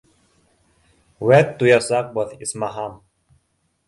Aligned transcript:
Үәт, 1.27 1.51
туясаҡбыҙ, 1.59 2.31
исмаһам. 2.47 2.97